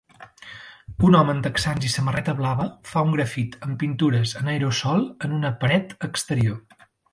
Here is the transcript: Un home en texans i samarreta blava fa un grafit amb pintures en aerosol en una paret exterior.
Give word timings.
Un 1.09 1.17
home 1.19 1.29
en 1.33 1.43
texans 1.47 1.85
i 1.89 1.91
samarreta 1.95 2.35
blava 2.39 2.65
fa 2.93 3.05
un 3.09 3.13
grafit 3.17 3.59
amb 3.67 3.79
pintures 3.85 4.35
en 4.41 4.51
aerosol 4.57 5.07
en 5.29 5.39
una 5.39 5.55
paret 5.63 5.97
exterior. 6.11 6.61